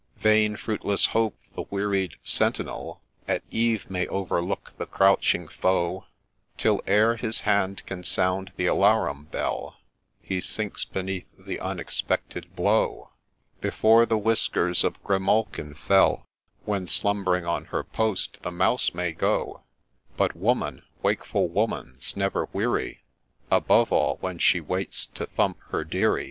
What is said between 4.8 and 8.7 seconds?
crouching foe, Till, ere his hand can sound the